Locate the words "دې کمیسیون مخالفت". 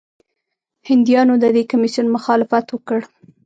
1.55-2.65